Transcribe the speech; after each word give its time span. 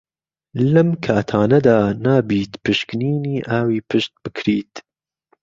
لەم 0.73 0.89
کاتانەدا 1.05 1.77
نابیت 2.03 2.51
پشکنینی 2.63 3.37
ئاوی 3.49 3.79
پشت 3.89 4.11
بکریت 4.23 4.73